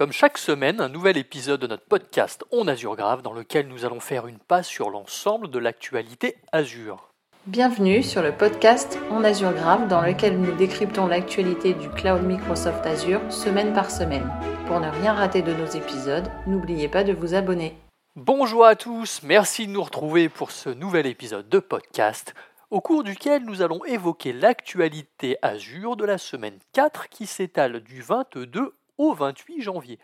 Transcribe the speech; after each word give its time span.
Comme 0.00 0.12
chaque 0.12 0.38
semaine, 0.38 0.80
un 0.80 0.88
nouvel 0.88 1.18
épisode 1.18 1.60
de 1.60 1.66
notre 1.66 1.84
podcast 1.84 2.42
On 2.52 2.68
Azure 2.68 2.96
Grave 2.96 3.20
dans 3.20 3.34
lequel 3.34 3.68
nous 3.68 3.84
allons 3.84 4.00
faire 4.00 4.26
une 4.26 4.38
passe 4.38 4.66
sur 4.66 4.88
l'ensemble 4.88 5.50
de 5.50 5.58
l'actualité 5.58 6.36
Azure. 6.52 7.12
Bienvenue 7.46 8.02
sur 8.02 8.22
le 8.22 8.32
podcast 8.32 8.98
On 9.10 9.22
Azure 9.24 9.52
Grave 9.52 9.88
dans 9.88 10.00
lequel 10.00 10.40
nous 10.40 10.56
décryptons 10.56 11.06
l'actualité 11.06 11.74
du 11.74 11.90
cloud 11.90 12.22
Microsoft 12.22 12.86
Azure 12.86 13.20
semaine 13.30 13.74
par 13.74 13.90
semaine. 13.90 14.26
Pour 14.66 14.80
ne 14.80 14.88
rien 14.88 15.12
rater 15.12 15.42
de 15.42 15.52
nos 15.52 15.66
épisodes, 15.66 16.30
n'oubliez 16.46 16.88
pas 16.88 17.04
de 17.04 17.12
vous 17.12 17.34
abonner. 17.34 17.76
Bonjour 18.16 18.64
à 18.64 18.76
tous, 18.76 19.20
merci 19.22 19.66
de 19.66 19.72
nous 19.72 19.82
retrouver 19.82 20.30
pour 20.30 20.50
ce 20.50 20.70
nouvel 20.70 21.04
épisode 21.04 21.50
de 21.50 21.58
podcast 21.58 22.32
au 22.70 22.80
cours 22.80 23.02
duquel 23.02 23.44
nous 23.44 23.60
allons 23.62 23.84
évoquer 23.84 24.32
l'actualité 24.32 25.36
Azure 25.42 25.96
de 25.96 26.06
la 26.06 26.16
semaine 26.16 26.58
4 26.72 27.08
qui 27.10 27.26
s'étale 27.26 27.80
du 27.80 28.00
22 28.00 28.72
au 29.00 29.14
28 29.14 29.62
janvier. 29.62 29.98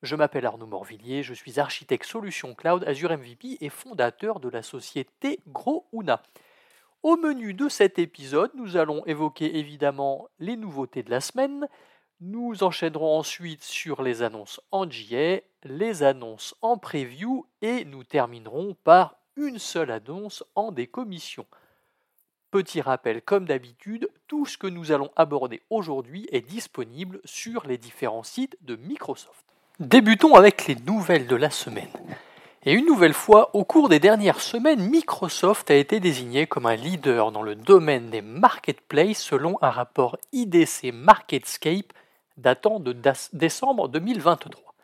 Je 0.00 0.16
m'appelle 0.16 0.46
Arnaud 0.46 0.66
Morvillier, 0.66 1.22
je 1.22 1.34
suis 1.34 1.60
architecte 1.60 2.06
solution 2.06 2.54
cloud 2.54 2.82
Azure 2.84 3.10
MVP 3.10 3.58
et 3.60 3.68
fondateur 3.68 4.40
de 4.40 4.48
la 4.48 4.62
société 4.62 5.40
GrowUna. 5.48 6.22
Au 7.02 7.18
menu 7.18 7.52
de 7.52 7.68
cet 7.68 7.98
épisode, 7.98 8.50
nous 8.54 8.78
allons 8.78 9.04
évoquer 9.04 9.58
évidemment 9.58 10.28
les 10.38 10.56
nouveautés 10.56 11.02
de 11.02 11.10
la 11.10 11.20
semaine. 11.20 11.68
Nous 12.22 12.62
enchaînerons 12.62 13.18
ensuite 13.18 13.62
sur 13.62 14.00
les 14.00 14.22
annonces 14.22 14.62
en 14.70 14.88
JA, 14.88 15.40
les 15.64 16.02
annonces 16.02 16.54
en 16.62 16.78
preview 16.78 17.44
et 17.60 17.84
nous 17.84 18.02
terminerons 18.02 18.78
par 18.82 19.16
une 19.36 19.58
seule 19.58 19.90
annonce 19.90 20.42
en 20.54 20.72
décommission. 20.72 21.44
Petit 22.50 22.80
rappel, 22.80 23.20
comme 23.20 23.44
d'habitude, 23.44 24.08
tout 24.26 24.46
ce 24.46 24.56
que 24.56 24.66
nous 24.66 24.90
allons 24.90 25.10
aborder 25.16 25.60
aujourd'hui 25.68 26.26
est 26.32 26.40
disponible 26.40 27.20
sur 27.26 27.66
les 27.66 27.76
différents 27.76 28.22
sites 28.22 28.56
de 28.62 28.76
Microsoft. 28.76 29.44
Débutons 29.80 30.34
avec 30.34 30.66
les 30.66 30.74
nouvelles 30.74 31.26
de 31.26 31.36
la 31.36 31.50
semaine. 31.50 31.92
Et 32.64 32.72
une 32.72 32.86
nouvelle 32.86 33.12
fois, 33.12 33.54
au 33.54 33.64
cours 33.64 33.90
des 33.90 34.00
dernières 34.00 34.40
semaines, 34.40 34.80
Microsoft 34.80 35.70
a 35.70 35.74
été 35.74 36.00
désigné 36.00 36.46
comme 36.46 36.64
un 36.64 36.74
leader 36.74 37.32
dans 37.32 37.42
le 37.42 37.54
domaine 37.54 38.08
des 38.08 38.22
marketplaces 38.22 39.22
selon 39.22 39.58
un 39.60 39.70
rapport 39.70 40.16
IDC 40.32 40.90
Marketscape 40.94 41.92
datant 42.38 42.80
de 42.80 42.96
décembre 43.34 43.88
2023. 43.88 44.74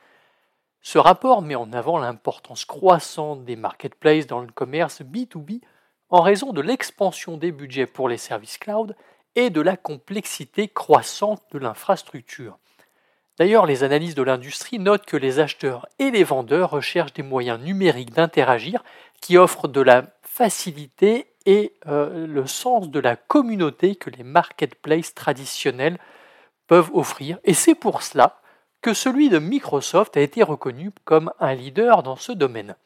Ce 0.83 0.99
rapport 0.99 1.41
met 1.41 1.55
en 1.55 1.73
avant 1.73 1.97
l'importance 1.97 2.67
croissante 2.67 3.47
des 3.47 3.57
marketplaces 3.57 4.27
dans 4.27 4.41
le 4.41 4.53
commerce 4.53 5.01
B2B 5.01 5.63
en 6.11 6.23
raison 6.23 6.53
de 6.53 6.61
l'expansion 6.61 7.37
des 7.37 7.53
budgets 7.53 7.87
pour 7.87 8.09
les 8.09 8.19
services 8.19 8.59
cloud 8.59 8.97
et 9.37 9.51
de 9.51 9.61
la 9.61 9.77
complexité 9.77 10.69
croissante 10.69 11.43
de 11.53 11.59
l'infrastructure. 11.59 12.59
D'ailleurs, 13.39 13.67
les 13.67 13.83
analyses 13.83 14.15
de 14.15 14.23
l'industrie 14.23 14.79
notent 14.79 15.07
que 15.07 15.17
les 15.17 15.41
acheteurs 15.41 15.87
et 15.99 16.11
les 16.11 16.23
vendeurs 16.23 16.71
recherchent 16.71 17.15
des 17.15 17.25
moyens 17.25 17.61
numériques 17.61 18.13
d'interagir 18.13 18.85
qui 19.21 19.37
offrent 19.37 19.67
de 19.67 19.81
la 19.81 20.05
facilité 20.23 21.27
et 21.47 21.75
euh, 21.87 22.27
le 22.27 22.47
sens 22.47 22.91
de 22.91 23.01
la 23.01 23.17
communauté 23.17 23.97
que 23.97 24.11
les 24.11 24.23
marketplaces 24.23 25.15
traditionnels 25.15 25.99
peuvent 26.69 26.91
offrir. 26.95 27.39
Et 27.45 27.55
c'est 27.55 27.75
pour 27.75 28.03
cela 28.03 28.41
que 28.81 28.95
celui 28.95 29.29
de 29.29 29.39
Microsoft 29.39 30.17
a 30.17 30.21
été 30.21 30.43
reconnu 30.43 30.91
comme 31.05 31.33
un 31.41 31.55
leader 31.55 32.03
dans 32.03 32.17
ce 32.17 32.33
domaine. 32.33 32.77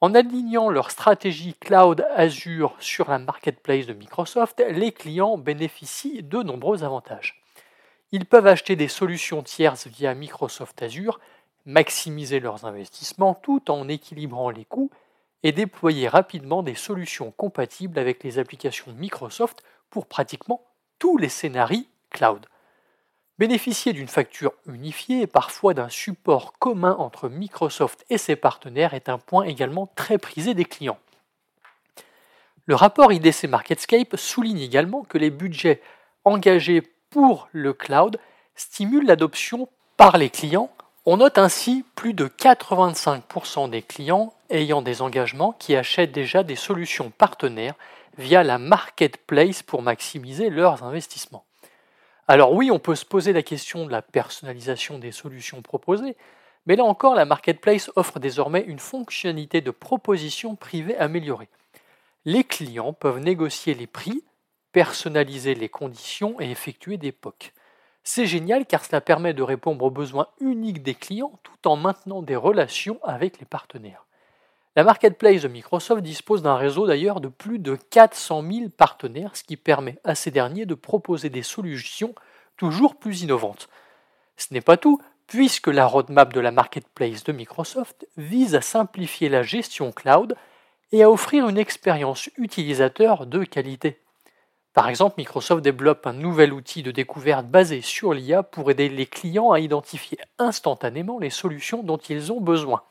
En 0.00 0.14
alignant 0.14 0.70
leur 0.70 0.92
stratégie 0.92 1.54
cloud 1.54 2.06
Azure 2.14 2.76
sur 2.78 3.10
la 3.10 3.18
marketplace 3.18 3.86
de 3.86 3.94
Microsoft, 3.94 4.62
les 4.70 4.92
clients 4.92 5.36
bénéficient 5.36 6.22
de 6.22 6.40
nombreux 6.40 6.84
avantages. 6.84 7.42
Ils 8.12 8.24
peuvent 8.24 8.46
acheter 8.46 8.76
des 8.76 8.86
solutions 8.86 9.42
tierces 9.42 9.88
via 9.88 10.14
Microsoft 10.14 10.80
Azure, 10.84 11.18
maximiser 11.66 12.38
leurs 12.38 12.64
investissements 12.64 13.34
tout 13.34 13.72
en 13.72 13.88
équilibrant 13.88 14.50
les 14.50 14.64
coûts 14.64 14.90
et 15.42 15.50
déployer 15.50 16.06
rapidement 16.06 16.62
des 16.62 16.76
solutions 16.76 17.32
compatibles 17.32 17.98
avec 17.98 18.22
les 18.22 18.38
applications 18.38 18.92
Microsoft 18.92 19.64
pour 19.90 20.06
pratiquement 20.06 20.62
tous 21.00 21.18
les 21.18 21.28
scénarios 21.28 21.86
cloud. 22.10 22.46
Bénéficier 23.38 23.92
d'une 23.92 24.08
facture 24.08 24.52
unifiée 24.66 25.22
et 25.22 25.26
parfois 25.28 25.72
d'un 25.72 25.88
support 25.88 26.54
commun 26.58 26.96
entre 26.98 27.28
Microsoft 27.28 28.04
et 28.10 28.18
ses 28.18 28.34
partenaires 28.34 28.94
est 28.94 29.08
un 29.08 29.18
point 29.18 29.44
également 29.44 29.88
très 29.94 30.18
prisé 30.18 30.54
des 30.54 30.64
clients. 30.64 30.98
Le 32.66 32.74
rapport 32.74 33.12
IDC 33.12 33.44
Marketscape 33.44 34.16
souligne 34.16 34.60
également 34.60 35.04
que 35.04 35.18
les 35.18 35.30
budgets 35.30 35.80
engagés 36.24 36.82
pour 37.10 37.48
le 37.52 37.72
cloud 37.72 38.18
stimulent 38.56 39.06
l'adoption 39.06 39.68
par 39.96 40.18
les 40.18 40.30
clients. 40.30 40.70
On 41.06 41.18
note 41.18 41.38
ainsi 41.38 41.84
plus 41.94 42.14
de 42.14 42.26
85% 42.26 43.70
des 43.70 43.82
clients 43.82 44.34
ayant 44.50 44.82
des 44.82 45.00
engagements 45.00 45.52
qui 45.52 45.76
achètent 45.76 46.12
déjà 46.12 46.42
des 46.42 46.56
solutions 46.56 47.10
partenaires 47.10 47.74
via 48.18 48.42
la 48.42 48.58
marketplace 48.58 49.62
pour 49.62 49.80
maximiser 49.80 50.50
leurs 50.50 50.82
investissements. 50.82 51.44
Alors 52.30 52.52
oui, 52.52 52.70
on 52.70 52.78
peut 52.78 52.94
se 52.94 53.06
poser 53.06 53.32
la 53.32 53.42
question 53.42 53.86
de 53.86 53.90
la 53.90 54.02
personnalisation 54.02 54.98
des 54.98 55.12
solutions 55.12 55.62
proposées, 55.62 56.14
mais 56.66 56.76
là 56.76 56.84
encore, 56.84 57.14
la 57.14 57.24
marketplace 57.24 57.90
offre 57.96 58.20
désormais 58.20 58.60
une 58.60 58.78
fonctionnalité 58.78 59.62
de 59.62 59.70
proposition 59.70 60.54
privée 60.54 60.98
améliorée. 60.98 61.48
Les 62.26 62.44
clients 62.44 62.92
peuvent 62.92 63.20
négocier 63.20 63.72
les 63.72 63.86
prix, 63.86 64.22
personnaliser 64.72 65.54
les 65.54 65.70
conditions 65.70 66.38
et 66.38 66.50
effectuer 66.50 66.98
des 66.98 67.12
POC. 67.12 67.54
C'est 68.04 68.26
génial 68.26 68.66
car 68.66 68.84
cela 68.84 69.00
permet 69.00 69.32
de 69.32 69.42
répondre 69.42 69.82
aux 69.82 69.90
besoins 69.90 70.28
uniques 70.38 70.82
des 70.82 70.94
clients 70.94 71.40
tout 71.42 71.66
en 71.66 71.76
maintenant 71.76 72.20
des 72.20 72.36
relations 72.36 73.00
avec 73.04 73.40
les 73.40 73.46
partenaires. 73.46 74.04
La 74.78 74.84
marketplace 74.84 75.42
de 75.42 75.48
Microsoft 75.48 76.04
dispose 76.04 76.42
d'un 76.42 76.54
réseau 76.54 76.86
d'ailleurs 76.86 77.20
de 77.20 77.26
plus 77.26 77.58
de 77.58 77.74
400 77.74 78.44
000 78.48 78.68
partenaires, 78.68 79.34
ce 79.34 79.42
qui 79.42 79.56
permet 79.56 79.98
à 80.04 80.14
ces 80.14 80.30
derniers 80.30 80.66
de 80.66 80.76
proposer 80.76 81.30
des 81.30 81.42
solutions 81.42 82.14
toujours 82.56 82.94
plus 82.94 83.22
innovantes. 83.22 83.68
Ce 84.36 84.54
n'est 84.54 84.60
pas 84.60 84.76
tout, 84.76 85.02
puisque 85.26 85.66
la 85.66 85.84
roadmap 85.84 86.32
de 86.32 86.38
la 86.38 86.52
marketplace 86.52 87.24
de 87.24 87.32
Microsoft 87.32 88.06
vise 88.16 88.54
à 88.54 88.60
simplifier 88.60 89.28
la 89.28 89.42
gestion 89.42 89.90
cloud 89.90 90.36
et 90.92 91.02
à 91.02 91.10
offrir 91.10 91.48
une 91.48 91.58
expérience 91.58 92.30
utilisateur 92.36 93.26
de 93.26 93.42
qualité. 93.42 93.98
Par 94.74 94.88
exemple, 94.88 95.16
Microsoft 95.18 95.64
développe 95.64 96.06
un 96.06 96.12
nouvel 96.12 96.52
outil 96.52 96.84
de 96.84 96.92
découverte 96.92 97.48
basé 97.48 97.80
sur 97.80 98.14
l'IA 98.14 98.44
pour 98.44 98.70
aider 98.70 98.88
les 98.88 99.06
clients 99.06 99.50
à 99.50 99.58
identifier 99.58 100.18
instantanément 100.38 101.18
les 101.18 101.30
solutions 101.30 101.82
dont 101.82 101.98
ils 101.98 102.30
ont 102.30 102.40
besoin. 102.40 102.84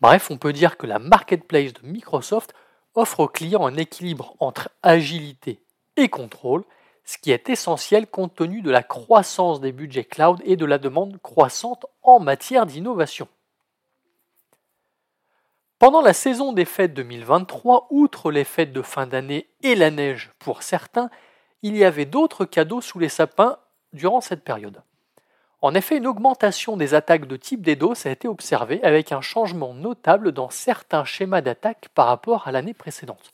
Bref, 0.00 0.30
on 0.30 0.38
peut 0.38 0.52
dire 0.52 0.76
que 0.76 0.86
la 0.86 0.98
marketplace 0.98 1.72
de 1.72 1.86
Microsoft 1.86 2.54
offre 2.94 3.20
aux 3.20 3.28
clients 3.28 3.66
un 3.66 3.76
équilibre 3.76 4.36
entre 4.38 4.70
agilité 4.82 5.62
et 5.96 6.08
contrôle, 6.08 6.64
ce 7.04 7.18
qui 7.18 7.32
est 7.32 7.48
essentiel 7.48 8.06
compte 8.06 8.34
tenu 8.34 8.60
de 8.60 8.70
la 8.70 8.82
croissance 8.82 9.60
des 9.60 9.72
budgets 9.72 10.04
cloud 10.04 10.40
et 10.44 10.56
de 10.56 10.64
la 10.66 10.78
demande 10.78 11.20
croissante 11.22 11.86
en 12.02 12.20
matière 12.20 12.66
d'innovation. 12.66 13.28
Pendant 15.78 16.00
la 16.00 16.12
saison 16.12 16.52
des 16.52 16.64
fêtes 16.64 16.94
2023, 16.94 17.86
outre 17.90 18.30
les 18.30 18.44
fêtes 18.44 18.72
de 18.72 18.82
fin 18.82 19.06
d'année 19.06 19.48
et 19.62 19.74
la 19.74 19.90
neige 19.90 20.32
pour 20.38 20.62
certains, 20.62 21.08
il 21.62 21.76
y 21.76 21.84
avait 21.84 22.04
d'autres 22.04 22.44
cadeaux 22.44 22.80
sous 22.80 22.98
les 22.98 23.08
sapins 23.08 23.58
durant 23.92 24.20
cette 24.20 24.44
période. 24.44 24.82
En 25.60 25.74
effet, 25.74 25.96
une 25.96 26.06
augmentation 26.06 26.76
des 26.76 26.94
attaques 26.94 27.26
de 27.26 27.36
type 27.36 27.62
DDoS 27.62 28.06
a 28.06 28.10
été 28.10 28.28
observée 28.28 28.82
avec 28.84 29.10
un 29.10 29.20
changement 29.20 29.74
notable 29.74 30.30
dans 30.30 30.50
certains 30.50 31.04
schémas 31.04 31.40
d'attaque 31.40 31.88
par 31.94 32.06
rapport 32.06 32.46
à 32.46 32.52
l'année 32.52 32.74
précédente. 32.74 33.32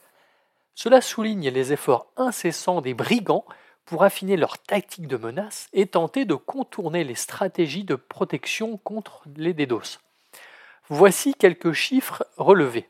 Cela 0.75 1.03
souligne 1.03 1.51
les 1.51 1.73
efforts 1.73 2.07
incessants 2.17 2.81
des 2.81 2.95
brigands 2.95 3.45
pour 3.85 4.05
affiner 4.05 4.39
leur 4.39 4.59
tactique 4.59 5.07
de 5.07 5.19
menace 5.19 5.69
et 5.75 5.87
tenter 5.87 6.25
de 6.25 6.35
contourner 6.35 7.05
les 7.05 7.15
stratégies 7.15 7.85
de 7.85 7.95
protection 7.95 8.79
contre 8.79 9.23
les 9.37 9.53
DDoS. 9.53 10.01
Voici 10.89 11.35
quelques 11.35 11.73
chiffres 11.73 12.27
relevés. 12.39 12.89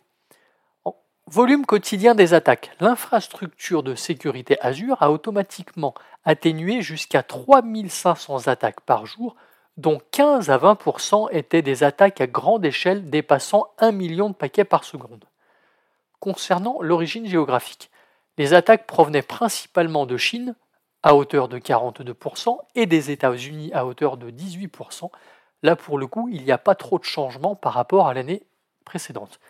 Volume 1.27 1.65
quotidien 1.65 2.15
des 2.15 2.35
attaques. 2.35 2.71
L'infrastructure 2.81 3.83
de 3.83 3.95
sécurité 3.95 4.61
Azure 4.61 5.03
a 5.03 5.11
automatiquement 5.11 5.95
atténué 6.27 6.83
jusqu'à 6.83 7.23
3500 7.23 8.47
attaques 8.49 8.83
par 8.83 9.07
jour, 9.07 9.35
dont 9.79 10.01
15 10.11 10.51
à 10.51 10.59
20% 10.59 11.29
étaient 11.33 11.63
des 11.63 11.83
attaques 11.83 12.21
à 12.21 12.27
grande 12.27 12.67
échelle 12.67 13.09
dépassant 13.09 13.69
1 13.79 13.93
million 13.93 14.29
de 14.29 14.35
paquets 14.35 14.65
par 14.65 14.85
seconde. 14.85 15.25
Concernant 16.21 16.83
l'origine 16.83 17.27
géographique, 17.27 17.91
les 18.37 18.53
attaques 18.53 18.87
provenaient 18.87 19.23
principalement 19.23 20.05
de 20.05 20.19
Chine, 20.19 20.55
à 21.03 21.15
hauteur 21.15 21.49
de 21.49 21.59
42%, 21.59 22.59
et 22.75 22.85
des 22.85 23.11
États-Unis 23.11 23.73
à 23.73 23.87
hauteur 23.87 24.19
de 24.19 24.31
18%. 24.31 25.11
Là, 25.63 25.75
pour 25.75 25.97
le 25.97 26.07
coup, 26.07 26.29
il 26.31 26.45
n'y 26.45 26.53
a 26.53 26.59
pas 26.59 26.75
trop 26.75 26.99
de 26.99 27.05
changement 27.05 27.55
par 27.55 27.73
rapport 27.73 28.09
à 28.09 28.15
l'année 28.15 28.43
précédente. 28.85 29.41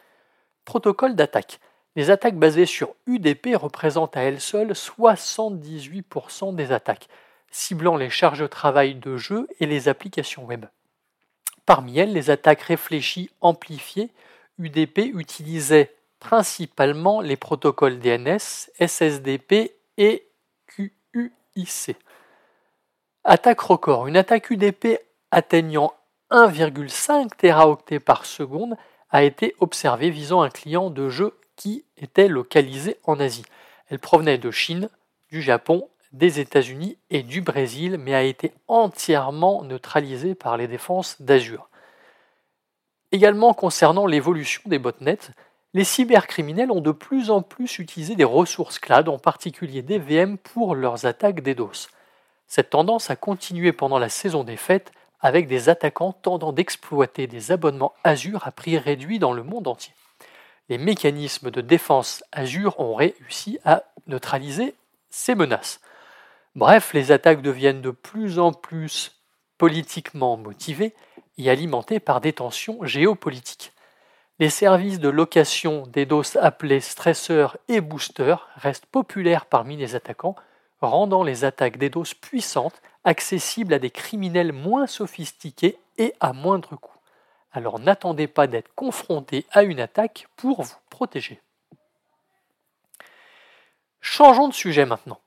Protocole 0.65 1.15
d'attaque. 1.15 1.61
Les 1.97 2.11
attaques 2.11 2.37
basées 2.37 2.67
sur 2.67 2.95
UDP 3.07 3.55
représentent 3.55 4.17
à 4.17 4.23
elles 4.23 4.41
seules 4.41 4.73
78% 4.73 6.55
des 6.55 6.73
attaques. 6.73 7.09
ciblant 7.51 7.97
les 7.97 8.11
charges 8.11 8.41
de 8.41 8.49
travail 8.49 8.97
de 8.97 9.17
jeux 9.17 9.47
et 9.61 9.67
les 9.67 9.89
applications 9.89 10.45
web. 10.45 10.67
Parmi 11.67 11.99
elles, 11.99 12.13
les 12.13 12.31
attaques 12.31 12.63
réfléchies 12.63 13.31
amplifiées 13.41 14.11
UDP 14.59 14.99
utilisaient 15.15 15.95
principalement 16.19 17.21
les 17.21 17.37
protocoles 17.37 18.01
DNS, 18.01 18.71
SSDP 18.81 19.73
et 19.99 20.27
QUIC. 20.67 21.97
Attaque 23.23 23.61
record. 23.61 24.07
Une 24.07 24.17
attaque 24.17 24.51
UDP 24.51 24.99
atteignant 25.31 25.95
1,5 26.31 27.29
Teraoctets 27.37 28.01
par 28.01 28.27
seconde 28.27 28.77
a 29.15 29.23
été 29.23 29.55
observée 29.61 30.11
visant 30.11 30.43
un 30.43 30.51
client 30.51 30.91
de 30.91 31.09
jeu 31.09 31.39
qui 31.55 31.85
était 31.97 32.27
localisé 32.27 32.97
en 33.05 33.21
Asie. 33.21 33.45
Elle 33.89 34.01
provenait 34.01 34.39
de 34.39 34.51
Chine, 34.51 34.89
du 35.31 35.41
Japon, 35.41 35.89
des 36.13 36.41
États-Unis 36.41 36.99
et 37.11 37.23
du 37.23 37.41
Brésil, 37.41 37.97
mais 37.97 38.13
a 38.13 38.25
été 38.25 38.53
entièrement 38.67 39.63
neutralisée 39.63 40.35
par 40.35 40.57
les 40.57 40.67
défenses 40.67 41.23
d'Azure. 41.23 41.69
Également 43.13 43.55
concernant 43.55 44.07
l'évolution 44.07 44.63
des 44.67 44.81
botnets, 44.81 45.31
les 45.75 45.85
cybercriminels 45.85 46.73
ont 46.73 46.81
de 46.81 46.91
plus 46.91 47.31
en 47.31 47.41
plus 47.41 47.79
utilisé 47.79 48.17
des 48.17 48.25
ressources 48.25 48.81
cloud, 48.81 49.09
en 49.09 49.21
particulier 49.21 49.83
des 49.83 50.01
VM, 50.01 50.39
pour 50.39 50.75
leurs 50.75 51.07
attaques 51.07 51.41
DDoS. 51.41 51.87
Cette 52.49 52.71
tendance 52.71 53.11
a 53.11 53.17
continué 53.17 53.71
pendant 53.71 54.01
la 54.01 54.09
saison 54.09 54.43
des 54.43 54.57
fêtes 54.57 54.91
avec 55.25 55.49
des 55.49 55.71
attaquants 55.71 56.13
tendant 56.13 56.53
d'exploiter 56.53 57.27
des 57.27 57.51
abonnements 57.51 57.95
Azure 58.05 58.47
à 58.47 58.53
prix 58.53 58.77
réduit 58.77 59.19
dans 59.19 59.33
le 59.33 59.43
monde 59.43 59.67
entier. 59.67 59.95
Les 60.69 60.77
mécanismes 60.77 61.51
de 61.51 61.63
défense 61.63 62.23
Azure 62.31 62.79
ont 62.79 62.95
réussi 62.95 63.59
à 63.65 63.85
neutraliser 64.07 64.75
ces 65.09 65.35
menaces. 65.35 65.81
Bref, 66.55 66.93
les 66.93 67.11
attaques 67.11 67.41
deviennent 67.41 67.81
de 67.81 67.91
plus 67.91 68.39
en 68.39 68.53
plus 68.53 69.13
politiquement 69.57 70.37
motivées 70.37 70.93
et 71.39 71.49
alimentées 71.49 72.01
par 72.01 72.21
des 72.21 72.35
tensions 72.35 72.85
géopolitiques. 72.85 73.73
Les 74.41 74.51
services 74.51 75.01
de 75.01 75.09
location 75.09 75.87
des 75.87 76.05
DOS 76.05 76.37
appelés 76.39 76.81
stresseurs 76.81 77.57
et 77.69 77.81
boosters 77.81 78.47
restent 78.57 78.87
populaires 78.87 79.47
parmi 79.47 79.79
les 79.79 79.95
attaquants, 79.95 80.37
rendant 80.81 81.23
les 81.23 81.45
attaques 81.45 81.79
DDoS 81.79 82.15
puissantes, 82.21 82.81
accessibles 83.05 83.75
à 83.75 83.79
des 83.79 83.91
criminels 83.91 84.53
moins 84.53 84.87
sophistiqués 84.87 85.79
et 85.99 86.15
à 86.21 86.33
moindre 86.33 86.77
coût. 86.77 86.99
Alors 87.53 87.79
n'attendez 87.79 88.27
pas 88.27 88.47
d'être 88.47 88.75
confronté 88.75 89.47
à 89.53 89.63
une 89.63 89.81
attaque 89.81 90.27
pour 90.37 90.63
vous 90.63 90.77
protéger. 90.91 91.41
Changeons 94.01 94.49
de 94.49 94.55
sujet 94.55 94.85
maintenant. 94.85 95.21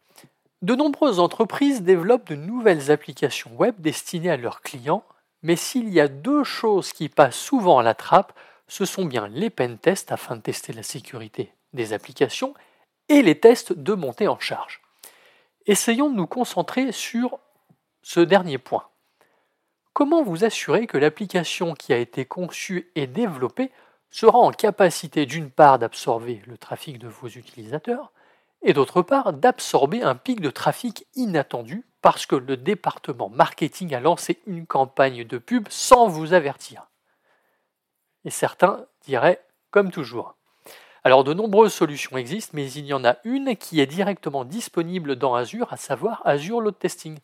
De 0.61 0.75
nombreuses 0.75 1.19
entreprises 1.19 1.83
développent 1.83 2.29
de 2.29 2.35
nouvelles 2.35 2.91
applications 2.91 3.51
web 3.55 3.75
destinées 3.79 4.31
à 4.31 4.37
leurs 4.37 4.61
clients, 4.61 5.03
mais 5.43 5.55
s'il 5.55 5.89
y 5.89 5.99
a 5.99 6.07
deux 6.07 6.43
choses 6.43 6.91
qui 6.91 7.09
passent 7.09 7.37
souvent 7.37 7.79
à 7.79 7.83
la 7.83 7.93
trappe, 7.93 8.33
ce 8.67 8.85
sont 8.85 9.05
bien 9.05 9.27
les 9.27 9.49
pen 9.49 9.77
tests 9.77 10.11
afin 10.11 10.35
de 10.35 10.41
tester 10.41 10.73
la 10.73 10.83
sécurité 10.83 11.53
des 11.73 11.93
applications 11.93 12.53
et 13.07 13.21
les 13.21 13.39
tests 13.39 13.71
de 13.71 13.93
montée 13.93 14.27
en 14.27 14.39
charge. 14.39 14.81
Essayons 15.67 16.09
de 16.09 16.15
nous 16.15 16.27
concentrer 16.27 16.93
sur 16.93 17.39
ce 18.01 18.21
dernier 18.21 18.57
point. 18.57 18.87
Comment 19.91 20.23
vous 20.23 20.45
assurer 20.45 20.87
que 20.87 20.97
l'application 20.97 21.73
qui 21.73 21.91
a 21.91 21.97
été 21.97 22.23
conçue 22.23 22.89
et 22.95 23.05
développée 23.05 23.71
sera 24.09 24.37
en 24.37 24.51
capacité 24.51 25.25
d'une 25.25 25.51
part 25.51 25.77
d'absorber 25.77 26.41
le 26.47 26.57
trafic 26.57 26.99
de 26.99 27.09
vos 27.09 27.27
utilisateurs 27.27 28.13
et 28.61 28.71
d'autre 28.71 29.01
part 29.01 29.33
d'absorber 29.33 30.01
un 30.03 30.15
pic 30.15 30.39
de 30.39 30.49
trafic 30.49 31.05
inattendu 31.15 31.85
parce 32.01 32.25
que 32.25 32.37
le 32.37 32.55
département 32.55 33.27
marketing 33.27 33.93
a 33.93 33.99
lancé 33.99 34.39
une 34.47 34.65
campagne 34.65 35.25
de 35.25 35.37
pub 35.37 35.67
sans 35.69 36.07
vous 36.07 36.33
avertir? 36.33 36.87
Et 38.23 38.29
certains 38.29 38.85
diraient 39.01 39.45
comme 39.71 39.91
toujours. 39.91 40.37
De 41.07 41.33
nombreuses 41.33 41.73
solutions 41.73 42.17
existent, 42.17 42.51
mais 42.53 42.69
il 42.69 42.85
y 42.85 42.93
en 42.93 43.05
a 43.05 43.15
une 43.23 43.55
qui 43.55 43.79
est 43.79 43.85
directement 43.85 44.43
disponible 44.43 45.15
dans 45.15 45.35
Azure, 45.35 45.71
à 45.71 45.77
savoir 45.77 46.21
Azure 46.25 46.59
Load 46.59 46.77
Testing. 46.77 47.17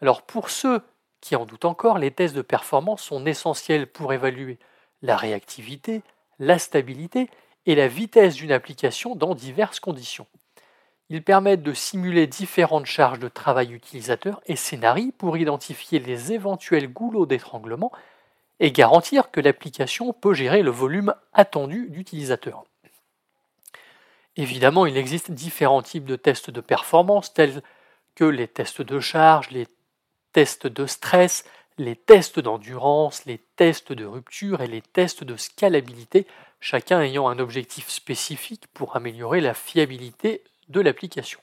Alors 0.00 0.22
pour 0.22 0.50
ceux 0.50 0.82
qui 1.20 1.36
en 1.36 1.46
doutent 1.46 1.64
encore, 1.64 1.98
les 1.98 2.10
tests 2.10 2.34
de 2.34 2.42
performance 2.42 3.00
sont 3.00 3.24
essentiels 3.24 3.86
pour 3.86 4.12
évaluer 4.12 4.58
la 5.02 5.16
réactivité, 5.16 6.02
la 6.40 6.58
stabilité 6.58 7.30
et 7.64 7.76
la 7.76 7.86
vitesse 7.86 8.34
d'une 8.34 8.50
application 8.50 9.14
dans 9.14 9.36
diverses 9.36 9.78
conditions. 9.78 10.26
Ils 11.08 11.22
permettent 11.22 11.62
de 11.62 11.74
simuler 11.74 12.26
différentes 12.26 12.86
charges 12.86 13.20
de 13.20 13.28
travail 13.28 13.72
utilisateur 13.72 14.40
et 14.46 14.56
scénarii 14.56 15.12
pour 15.12 15.36
identifier 15.36 16.00
les 16.00 16.32
éventuels 16.32 16.92
goulots 16.92 17.26
d'étranglement 17.26 17.92
et 18.58 18.72
garantir 18.72 19.30
que 19.30 19.40
l'application 19.40 20.12
peut 20.12 20.34
gérer 20.34 20.62
le 20.62 20.72
volume 20.72 21.14
attendu 21.32 21.86
d'utilisateurs. 21.88 22.64
Évidemment, 24.36 24.86
il 24.86 24.96
existe 24.96 25.30
différents 25.30 25.82
types 25.82 26.06
de 26.06 26.16
tests 26.16 26.50
de 26.50 26.60
performance 26.60 27.34
tels 27.34 27.62
que 28.14 28.24
les 28.24 28.48
tests 28.48 28.82
de 28.82 29.00
charge, 29.00 29.50
les 29.50 29.66
tests 30.32 30.66
de 30.66 30.86
stress, 30.86 31.44
les 31.78 31.96
tests 31.96 32.40
d'endurance, 32.40 33.24
les 33.26 33.38
tests 33.56 33.92
de 33.92 34.04
rupture 34.04 34.60
et 34.60 34.66
les 34.66 34.82
tests 34.82 35.24
de 35.24 35.36
scalabilité, 35.36 36.26
chacun 36.60 37.00
ayant 37.00 37.28
un 37.28 37.38
objectif 37.38 37.88
spécifique 37.88 38.66
pour 38.72 38.96
améliorer 38.96 39.40
la 39.40 39.54
fiabilité 39.54 40.42
de 40.68 40.80
l'application. 40.80 41.40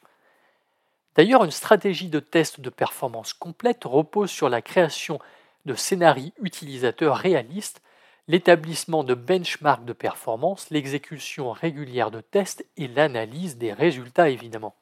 D'ailleurs, 1.16 1.44
une 1.44 1.52
stratégie 1.52 2.10
de 2.10 2.20
test 2.20 2.62
de 2.62 2.70
performance 2.70 3.34
complète 3.34 3.84
repose 3.84 4.30
sur 4.30 4.50
la 4.50 4.62
création 4.62 5.20
de 5.66 5.76
scénarios 5.76 6.32
utilisateurs 6.42 7.18
réalistes 7.18 7.82
l'établissement 8.30 9.04
de 9.04 9.16
benchmarks 9.16 9.84
de 9.84 9.92
performance, 9.92 10.70
l'exécution 10.70 11.52
régulière 11.52 12.12
de 12.12 12.22
tests 12.22 12.64
et 12.78 12.88
l'analyse 12.88 13.58
des 13.58 13.74
résultats 13.74 14.30
évidemment. 14.30 14.76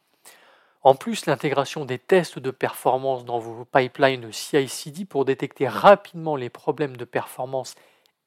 En 0.83 0.95
plus, 0.95 1.25
l'intégration 1.25 1.85
des 1.85 1.97
tests 1.97 2.39
de 2.39 2.51
performance 2.51 3.25
dans 3.25 3.39
vos 3.39 3.65
pipelines 3.65 4.31
CI/CD 4.31 5.05
pour 5.05 5.25
détecter 5.25 5.67
rapidement 5.67 6.35
les 6.35 6.49
problèmes 6.49 6.97
de 6.97 7.05
performance 7.05 7.75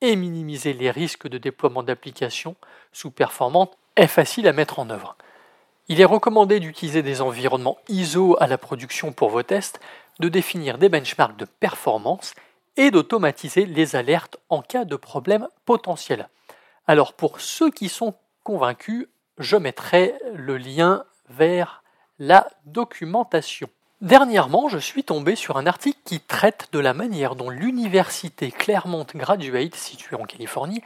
et 0.00 0.16
minimiser 0.16 0.72
les 0.72 0.90
risques 0.90 1.28
de 1.28 1.38
déploiement 1.38 1.82
d'applications 1.82 2.56
sous-performantes 2.92 3.76
est 3.96 4.06
facile 4.06 4.48
à 4.48 4.54
mettre 4.54 4.78
en 4.78 4.88
œuvre. 4.88 5.16
Il 5.88 6.00
est 6.00 6.06
recommandé 6.06 6.60
d'utiliser 6.60 7.02
des 7.02 7.20
environnements 7.20 7.78
ISO 7.88 8.36
à 8.40 8.46
la 8.46 8.56
production 8.56 9.12
pour 9.12 9.28
vos 9.28 9.42
tests, 9.42 9.80
de 10.18 10.28
définir 10.30 10.78
des 10.78 10.88
benchmarks 10.88 11.36
de 11.36 11.44
performance 11.44 12.34
et 12.76 12.90
d'automatiser 12.90 13.66
les 13.66 13.96
alertes 13.96 14.38
en 14.48 14.62
cas 14.62 14.84
de 14.84 14.96
problème 14.96 15.48
potentiel. 15.64 16.28
Alors 16.86 17.12
pour 17.12 17.40
ceux 17.40 17.70
qui 17.70 17.88
sont 17.88 18.14
convaincus, 18.42 19.08
je 19.38 19.56
mettrai 19.56 20.14
le 20.34 20.56
lien 20.56 21.04
vers 21.28 21.82
la 22.18 22.48
documentation. 22.66 23.68
Dernièrement, 24.00 24.68
je 24.68 24.78
suis 24.78 25.04
tombé 25.04 25.36
sur 25.36 25.58
un 25.58 25.66
article 25.66 25.98
qui 26.04 26.20
traite 26.20 26.68
de 26.72 26.78
la 26.78 26.94
manière 26.94 27.36
dont 27.36 27.50
l'université 27.50 28.50
Claremont 28.50 29.06
Graduate, 29.14 29.74
située 29.74 30.16
en 30.16 30.24
Californie, 30.24 30.82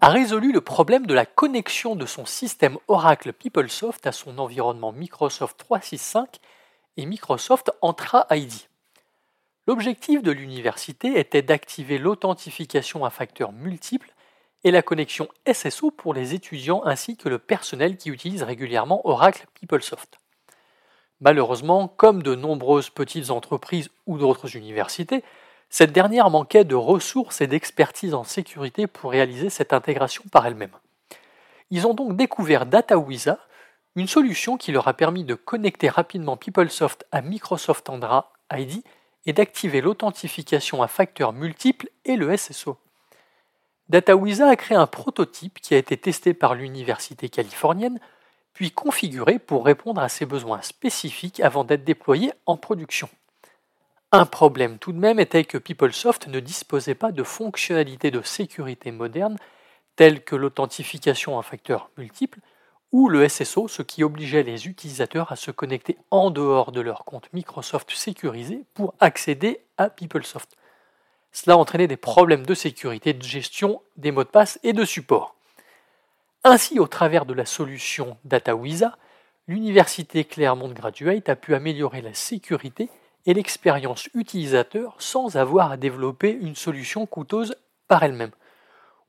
a 0.00 0.08
résolu 0.08 0.52
le 0.52 0.60
problème 0.60 1.06
de 1.06 1.14
la 1.14 1.26
connexion 1.26 1.96
de 1.96 2.06
son 2.06 2.24
système 2.24 2.78
Oracle 2.86 3.32
PeopleSoft 3.32 4.06
à 4.06 4.12
son 4.12 4.38
environnement 4.38 4.92
Microsoft 4.92 5.58
365 5.58 6.38
et 6.96 7.06
Microsoft 7.06 7.70
Entra 7.80 8.26
ID. 8.30 8.52
L'objectif 9.68 10.22
de 10.22 10.32
l'université 10.32 11.20
était 11.20 11.42
d'activer 11.42 11.98
l'authentification 11.98 13.04
à 13.04 13.10
facteurs 13.10 13.52
multiples 13.52 14.14
et 14.64 14.70
la 14.70 14.80
connexion 14.80 15.28
SSO 15.46 15.90
pour 15.90 16.14
les 16.14 16.32
étudiants 16.32 16.80
ainsi 16.86 17.18
que 17.18 17.28
le 17.28 17.38
personnel 17.38 17.98
qui 17.98 18.08
utilise 18.08 18.42
régulièrement 18.42 19.06
Oracle 19.06 19.44
PeopleSoft. 19.60 20.20
Malheureusement, 21.20 21.86
comme 21.86 22.22
de 22.22 22.34
nombreuses 22.34 22.88
petites 22.88 23.30
entreprises 23.30 23.90
ou 24.06 24.16
d'autres 24.16 24.56
universités, 24.56 25.22
cette 25.68 25.92
dernière 25.92 26.30
manquait 26.30 26.64
de 26.64 26.74
ressources 26.74 27.42
et 27.42 27.46
d'expertise 27.46 28.14
en 28.14 28.24
sécurité 28.24 28.86
pour 28.86 29.10
réaliser 29.10 29.50
cette 29.50 29.74
intégration 29.74 30.24
par 30.32 30.46
elle-même. 30.46 30.78
Ils 31.70 31.86
ont 31.86 31.92
donc 31.92 32.16
découvert 32.16 32.64
DataWiza, 32.64 33.38
une 33.96 34.08
solution 34.08 34.56
qui 34.56 34.72
leur 34.72 34.88
a 34.88 34.94
permis 34.94 35.24
de 35.24 35.34
connecter 35.34 35.90
rapidement 35.90 36.38
PeopleSoft 36.38 37.04
à 37.12 37.20
Microsoft 37.20 37.90
Andra 37.90 38.32
ID 38.50 38.82
et 39.28 39.34
d'activer 39.34 39.82
l'authentification 39.82 40.82
à 40.82 40.88
facteurs 40.88 41.34
multiples 41.34 41.90
et 42.06 42.16
le 42.16 42.34
SSO. 42.34 42.78
DataWiza 43.90 44.48
a 44.48 44.56
créé 44.56 44.76
un 44.76 44.86
prototype 44.86 45.60
qui 45.60 45.74
a 45.74 45.76
été 45.76 45.98
testé 45.98 46.32
par 46.32 46.54
l'université 46.54 47.28
californienne, 47.28 48.00
puis 48.54 48.70
configuré 48.70 49.38
pour 49.38 49.66
répondre 49.66 50.00
à 50.00 50.08
ses 50.08 50.24
besoins 50.24 50.62
spécifiques 50.62 51.40
avant 51.40 51.62
d'être 51.62 51.84
déployé 51.84 52.32
en 52.46 52.56
production. 52.56 53.10
Un 54.12 54.24
problème 54.24 54.78
tout 54.78 54.92
de 54.92 54.98
même 54.98 55.20
était 55.20 55.44
que 55.44 55.58
PeopleSoft 55.58 56.28
ne 56.28 56.40
disposait 56.40 56.94
pas 56.94 57.12
de 57.12 57.22
fonctionnalités 57.22 58.10
de 58.10 58.22
sécurité 58.22 58.92
modernes 58.92 59.36
telles 59.94 60.24
que 60.24 60.36
l'authentification 60.36 61.38
à 61.38 61.42
facteurs 61.42 61.90
multiples 61.98 62.40
ou 62.92 63.08
le 63.08 63.28
SSO, 63.28 63.68
ce 63.68 63.82
qui 63.82 64.02
obligeait 64.02 64.42
les 64.42 64.66
utilisateurs 64.66 65.30
à 65.30 65.36
se 65.36 65.50
connecter 65.50 65.98
en 66.10 66.30
dehors 66.30 66.72
de 66.72 66.80
leur 66.80 67.04
compte 67.04 67.28
Microsoft 67.32 67.90
sécurisé 67.90 68.64
pour 68.74 68.94
accéder 69.00 69.60
à 69.76 69.90
PeopleSoft. 69.90 70.56
Cela 71.32 71.56
entraînait 71.58 71.86
des 71.86 71.96
problèmes 71.96 72.46
de 72.46 72.54
sécurité, 72.54 73.12
de 73.12 73.22
gestion 73.22 73.82
des 73.96 74.10
mots 74.10 74.24
de 74.24 74.28
passe 74.28 74.58
et 74.62 74.72
de 74.72 74.84
support. 74.84 75.34
Ainsi, 76.44 76.78
au 76.78 76.86
travers 76.86 77.26
de 77.26 77.34
la 77.34 77.44
solution 77.44 78.16
DataWisa, 78.24 78.96
l'université 79.48 80.24
Claremont 80.24 80.70
Graduate 80.70 81.28
a 81.28 81.36
pu 81.36 81.54
améliorer 81.54 82.00
la 82.00 82.14
sécurité 82.14 82.88
et 83.26 83.34
l'expérience 83.34 84.08
utilisateur 84.14 84.94
sans 84.98 85.36
avoir 85.36 85.72
à 85.72 85.76
développer 85.76 86.30
une 86.30 86.54
solution 86.54 87.06
coûteuse 87.06 87.56
par 87.86 88.02
elle-même. 88.02 88.30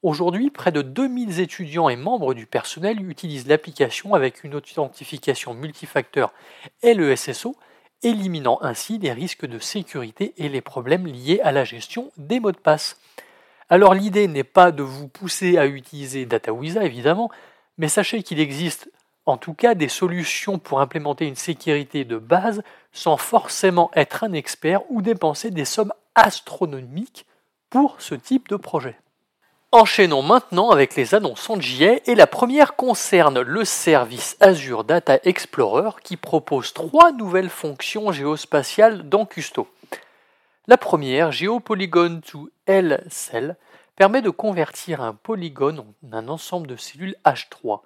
Aujourd'hui, 0.01 0.49
près 0.49 0.71
de 0.71 0.81
2000 0.81 1.41
étudiants 1.41 1.89
et 1.89 1.97
membres 1.97 2.33
du 2.33 2.45
personnel 2.45 3.05
utilisent 3.09 3.47
l'application 3.47 4.13
avec 4.13 4.45
une 4.45 4.55
authentification 4.55 5.53
multifacteur 5.53 6.33
et 6.81 6.93
le 6.93 7.13
SSO, 7.13 7.57
éliminant 8.01 8.59
ainsi 8.61 8.97
les 8.97 9.11
risques 9.11 9.45
de 9.45 9.59
sécurité 9.59 10.33
et 10.37 10.47
les 10.47 10.61
problèmes 10.61 11.05
liés 11.05 11.41
à 11.43 11.51
la 11.51 11.65
gestion 11.65 12.13
des 12.15 12.39
mots 12.39 12.53
de 12.53 12.57
passe. 12.57 12.97
Alors 13.67 13.93
l'idée 13.93 14.29
n'est 14.29 14.45
pas 14.45 14.71
de 14.71 14.83
vous 14.83 15.09
pousser 15.09 15.57
à 15.57 15.65
utiliser 15.65 16.25
DataWisa 16.25 16.85
évidemment, 16.85 17.29
mais 17.77 17.89
sachez 17.89 18.23
qu'il 18.23 18.39
existe 18.39 18.89
en 19.25 19.35
tout 19.35 19.53
cas 19.53 19.75
des 19.75 19.89
solutions 19.89 20.59
pour 20.59 20.79
implémenter 20.79 21.27
une 21.27 21.35
sécurité 21.35 22.05
de 22.05 22.17
base 22.17 22.63
sans 22.93 23.17
forcément 23.17 23.91
être 23.93 24.23
un 24.23 24.31
expert 24.31 24.89
ou 24.89 25.01
dépenser 25.01 25.51
des 25.51 25.65
sommes 25.65 25.93
astronomiques 26.15 27.25
pour 27.69 27.99
ce 27.99 28.15
type 28.15 28.47
de 28.47 28.55
projet. 28.55 28.95
Enchaînons 29.71 30.23
maintenant 30.23 30.71
avec 30.71 30.95
les 30.95 31.13
annonces 31.13 31.47
en 31.47 31.61
JA 31.61 31.97
et 32.07 32.15
la 32.15 32.25
première 32.25 32.75
concerne 32.75 33.39
le 33.39 33.63
service 33.63 34.35
Azure 34.39 34.83
Data 34.83 35.19
Explorer 35.21 35.91
qui 36.03 36.17
propose 36.17 36.73
trois 36.73 37.11
nouvelles 37.11 37.51
fonctions 37.51 38.11
géospatiales 38.11 39.07
dans 39.07 39.27
Custo. 39.27 39.67
La 40.65 40.77
première, 40.77 41.31
GeoPolygon 41.31 42.21
to 42.21 42.49
L-Cell, 42.65 43.57
permet 43.95 44.23
de 44.23 44.31
convertir 44.31 45.01
un 45.01 45.13
polygone 45.13 45.81
en 45.81 46.13
un 46.17 46.29
ensemble 46.29 46.65
de 46.65 46.75
cellules 46.75 47.15
H3. 47.23 47.81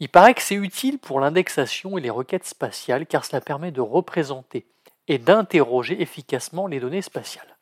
Il 0.00 0.08
paraît 0.08 0.32
que 0.32 0.42
c'est 0.42 0.54
utile 0.54 0.98
pour 0.98 1.20
l'indexation 1.20 1.98
et 1.98 2.00
les 2.00 2.08
requêtes 2.08 2.46
spatiales 2.46 3.04
car 3.04 3.26
cela 3.26 3.42
permet 3.42 3.72
de 3.72 3.82
représenter 3.82 4.64
et 5.06 5.18
d'interroger 5.18 6.00
efficacement 6.00 6.66
les 6.66 6.80
données 6.80 7.02
spatiales. 7.02 7.58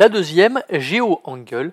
La 0.00 0.08
deuxième, 0.08 0.64
GeoAngle, 0.68 1.72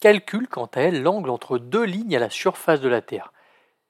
calcule 0.00 0.48
quant 0.48 0.70
à 0.74 0.80
elle 0.80 1.02
l'angle 1.02 1.30
entre 1.30 1.58
deux 1.58 1.84
lignes 1.84 2.16
à 2.16 2.20
la 2.20 2.30
surface 2.30 2.80
de 2.80 2.88
la 2.88 3.02
Terre, 3.02 3.32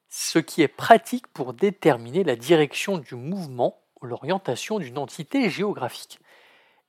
ce 0.09 0.39
qui 0.39 0.61
est 0.61 0.67
pratique 0.67 1.27
pour 1.27 1.53
déterminer 1.53 2.23
la 2.23 2.35
direction 2.35 2.97
du 2.97 3.15
mouvement 3.15 3.81
ou 4.01 4.05
l'orientation 4.05 4.79
d'une 4.79 4.97
entité 4.97 5.49
géographique. 5.49 6.19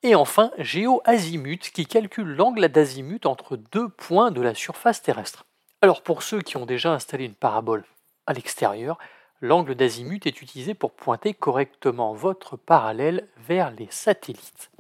Et 0.03 0.15
enfin, 0.15 0.53
GeoAzimut 0.59 1.71
qui 1.73 1.87
calcule 1.87 2.29
l'angle 2.29 2.69
d'azimut 2.69 3.27
entre 3.27 3.57
deux 3.57 3.89
points 3.89 4.31
de 4.31 4.41
la 4.41 4.55
surface 4.55 5.03
terrestre. 5.03 5.45
Alors 5.83 6.03
pour 6.03 6.23
ceux 6.23 6.41
qui 6.41 6.57
ont 6.57 6.67
déjà 6.67 6.93
installé 6.93 7.25
une 7.25 7.35
parabole 7.35 7.85
à 8.27 8.33
l'extérieur, 8.33 8.99
l'angle 9.41 9.75
d'azimut 9.75 10.27
est 10.27 10.43
utilisé 10.43 10.75
pour 10.75 10.93
pointer 10.93 11.35
correctement 11.35 12.13
votre 12.15 12.57
parallèle 12.57 13.29
vers 13.39 13.71
les 13.73 13.89
satellites. 13.91 14.71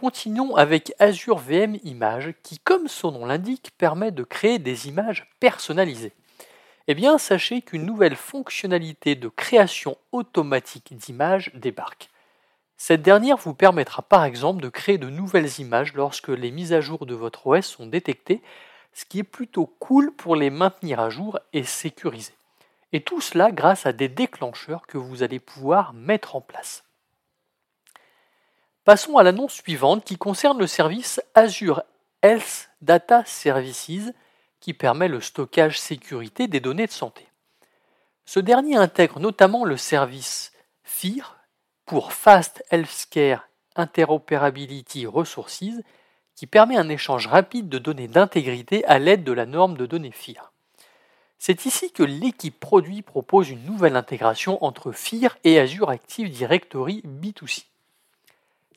Continuons 0.00 0.54
avec 0.54 0.92
Azure 1.00 1.38
VM 1.38 1.76
Images 1.82 2.32
qui, 2.44 2.60
comme 2.60 2.86
son 2.86 3.10
nom 3.10 3.26
l'indique, 3.26 3.72
permet 3.78 4.12
de 4.12 4.22
créer 4.22 4.60
des 4.60 4.86
images 4.86 5.28
personnalisées. 5.40 6.12
Eh 6.86 6.94
bien, 6.94 7.18
sachez 7.18 7.62
qu'une 7.62 7.84
nouvelle 7.84 8.14
fonctionnalité 8.14 9.16
de 9.16 9.26
création 9.26 9.98
automatique 10.12 10.96
d'images 10.96 11.50
débarque. 11.54 12.10
Cette 12.76 13.02
dernière 13.02 13.38
vous 13.38 13.54
permettra 13.54 14.02
par 14.02 14.22
exemple 14.22 14.62
de 14.62 14.68
créer 14.68 14.98
de 14.98 15.10
nouvelles 15.10 15.58
images 15.58 15.94
lorsque 15.94 16.28
les 16.28 16.52
mises 16.52 16.72
à 16.72 16.80
jour 16.80 17.04
de 17.04 17.16
votre 17.16 17.48
OS 17.48 17.66
sont 17.66 17.86
détectées, 17.86 18.40
ce 18.94 19.04
qui 19.04 19.18
est 19.18 19.24
plutôt 19.24 19.66
cool 19.66 20.12
pour 20.12 20.36
les 20.36 20.50
maintenir 20.50 21.00
à 21.00 21.10
jour 21.10 21.40
et 21.52 21.64
sécuriser. 21.64 22.34
Et 22.92 23.00
tout 23.00 23.20
cela 23.20 23.50
grâce 23.50 23.84
à 23.84 23.92
des 23.92 24.08
déclencheurs 24.08 24.86
que 24.86 24.96
vous 24.96 25.24
allez 25.24 25.40
pouvoir 25.40 25.92
mettre 25.92 26.36
en 26.36 26.40
place. 26.40 26.87
Passons 28.88 29.18
à 29.18 29.22
l'annonce 29.22 29.52
suivante 29.52 30.02
qui 30.02 30.16
concerne 30.16 30.58
le 30.58 30.66
service 30.66 31.20
Azure 31.34 31.82
Health 32.22 32.70
Data 32.80 33.22
Services 33.26 34.14
qui 34.60 34.72
permet 34.72 35.08
le 35.08 35.20
stockage 35.20 35.78
sécurité 35.78 36.48
des 36.48 36.60
données 36.60 36.86
de 36.86 36.90
santé. 36.90 37.28
Ce 38.24 38.40
dernier 38.40 38.76
intègre 38.76 39.20
notamment 39.20 39.66
le 39.66 39.76
service 39.76 40.52
FIR 40.84 41.36
pour 41.84 42.14
Fast 42.14 42.64
Healthcare 42.70 43.46
Interoperability 43.76 45.04
Resources 45.04 45.82
qui 46.34 46.46
permet 46.46 46.78
un 46.78 46.88
échange 46.88 47.26
rapide 47.26 47.68
de 47.68 47.76
données 47.76 48.08
d'intégrité 48.08 48.86
à 48.86 48.98
l'aide 48.98 49.22
de 49.22 49.32
la 49.32 49.44
norme 49.44 49.76
de 49.76 49.84
données 49.84 50.12
FIR. 50.12 50.50
C'est 51.38 51.66
ici 51.66 51.92
que 51.92 52.02
l'équipe 52.02 52.58
produit 52.58 53.02
propose 53.02 53.50
une 53.50 53.66
nouvelle 53.66 53.96
intégration 53.96 54.64
entre 54.64 54.92
FIR 54.92 55.36
et 55.44 55.60
Azure 55.60 55.90
Active 55.90 56.30
Directory 56.30 57.02
B2C. 57.04 57.66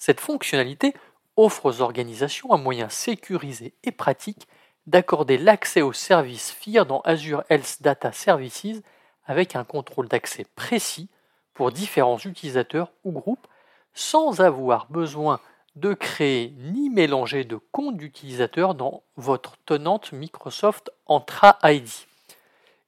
Cette 0.02 0.20
fonctionnalité 0.20 0.96
offre 1.38 1.68
aux 1.68 1.82
organisations 1.82 2.52
un 2.54 2.58
moyen 2.58 2.90
sécurisé 2.90 3.76
et 3.84 3.92
pratique 3.92 4.48
d'accorder 4.88 5.38
l'accès 5.38 5.84
aux 5.84 5.94
services 5.94 6.50
FIR 6.50 6.88
dans 6.88 7.02
Azure 7.02 7.44
Health 7.50 7.78
Data 7.82 8.12
Services 8.12 8.82
avec 9.28 9.56
un 9.56 9.64
contrôle 9.64 10.08
d'accès 10.08 10.48
précis 10.56 11.08
pour 11.54 11.72
différents 11.72 12.18
utilisateurs 12.18 12.92
ou 13.04 13.12
groupes 13.12 13.46
sans 13.94 14.42
avoir 14.42 14.88
besoin 14.90 15.40
de 15.76 15.94
créer 15.94 16.56
ni 16.58 16.90
mélanger 16.90 17.44
de 17.44 17.60
comptes 17.72 17.98
d'utilisateurs 17.98 18.74
dans 18.74 19.04
votre 19.18 19.56
tenante 19.68 20.14
Microsoft 20.14 20.90
Entra 21.06 21.60
ID. 21.62 21.88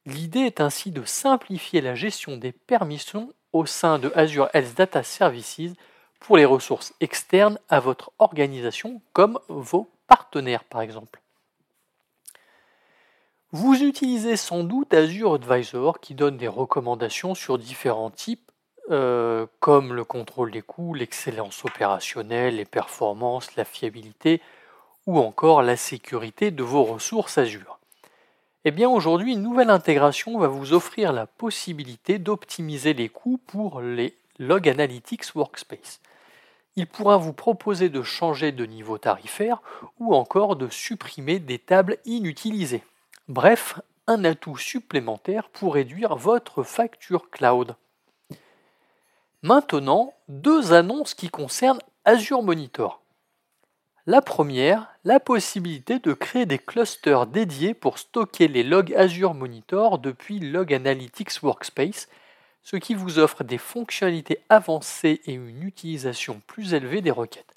L'idée 0.04 0.40
est 0.40 0.60
ainsi 0.60 0.90
de 0.90 1.04
simplifier 1.04 1.80
la 1.80 1.94
gestion 1.94 2.36
des 2.36 2.50
permissions 2.50 3.32
au 3.52 3.66
sein 3.66 4.00
de 4.00 4.10
Azure 4.16 4.48
Health 4.52 4.76
Data 4.76 5.04
Services 5.04 5.76
pour 6.24 6.38
les 6.38 6.46
ressources 6.46 6.94
externes 7.00 7.58
à 7.68 7.80
votre 7.80 8.10
organisation, 8.18 9.02
comme 9.12 9.38
vos 9.48 9.90
partenaires 10.06 10.64
par 10.64 10.80
exemple. 10.80 11.20
Vous 13.52 13.82
utilisez 13.82 14.36
sans 14.36 14.64
doute 14.64 14.94
Azure 14.94 15.34
Advisor 15.34 16.00
qui 16.00 16.14
donne 16.14 16.38
des 16.38 16.48
recommandations 16.48 17.34
sur 17.34 17.58
différents 17.58 18.10
types 18.10 18.50
euh, 18.90 19.46
comme 19.60 19.92
le 19.92 20.04
contrôle 20.04 20.50
des 20.50 20.62
coûts, 20.62 20.94
l'excellence 20.94 21.62
opérationnelle, 21.64 22.56
les 22.56 22.64
performances, 22.64 23.54
la 23.56 23.66
fiabilité 23.66 24.40
ou 25.06 25.18
encore 25.18 25.62
la 25.62 25.76
sécurité 25.76 26.50
de 26.50 26.62
vos 26.62 26.84
ressources 26.84 27.36
Azure. 27.36 27.78
Eh 28.64 28.70
bien 28.70 28.88
aujourd'hui, 28.88 29.34
une 29.34 29.42
nouvelle 29.42 29.70
intégration 29.70 30.38
va 30.38 30.48
vous 30.48 30.72
offrir 30.72 31.12
la 31.12 31.26
possibilité 31.26 32.18
d'optimiser 32.18 32.94
les 32.94 33.10
coûts 33.10 33.38
pour 33.46 33.82
les 33.82 34.16
Log 34.38 34.70
Analytics 34.70 35.34
Workspace 35.34 36.00
il 36.76 36.86
pourra 36.86 37.16
vous 37.16 37.32
proposer 37.32 37.88
de 37.88 38.02
changer 38.02 38.52
de 38.52 38.66
niveau 38.66 38.98
tarifaire 38.98 39.62
ou 39.98 40.14
encore 40.14 40.56
de 40.56 40.68
supprimer 40.68 41.38
des 41.38 41.58
tables 41.58 41.98
inutilisées. 42.04 42.82
Bref, 43.28 43.80
un 44.06 44.24
atout 44.24 44.56
supplémentaire 44.56 45.48
pour 45.48 45.74
réduire 45.74 46.16
votre 46.16 46.62
facture 46.62 47.30
cloud. 47.30 47.76
Maintenant, 49.42 50.14
deux 50.28 50.72
annonces 50.72 51.14
qui 51.14 51.28
concernent 51.28 51.80
Azure 52.04 52.42
Monitor. 52.42 53.00
La 54.06 54.20
première, 54.20 54.88
la 55.04 55.20
possibilité 55.20 55.98
de 55.98 56.12
créer 56.12 56.44
des 56.44 56.58
clusters 56.58 57.26
dédiés 57.26 57.72
pour 57.72 57.98
stocker 57.98 58.48
les 58.48 58.62
logs 58.62 58.94
Azure 58.94 59.32
Monitor 59.32 59.98
depuis 59.98 60.40
Log 60.40 60.74
Analytics 60.74 61.42
Workspace 61.42 62.08
ce 62.64 62.76
qui 62.76 62.94
vous 62.94 63.18
offre 63.18 63.44
des 63.44 63.58
fonctionnalités 63.58 64.40
avancées 64.48 65.20
et 65.26 65.34
une 65.34 65.62
utilisation 65.62 66.40
plus 66.46 66.74
élevée 66.74 67.02
des 67.02 67.10
requêtes. 67.10 67.54